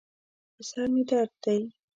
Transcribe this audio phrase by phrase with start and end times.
[0.55, 1.59] په سر مې درد دی